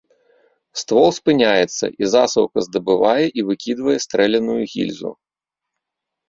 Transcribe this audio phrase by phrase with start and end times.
[0.81, 5.11] Ствол спыняецца, і засаўка здабывае і выкідвае стрэляную гільзу.